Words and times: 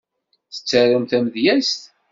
Tettarum 0.53 1.05
tamedyezt? 1.09 1.81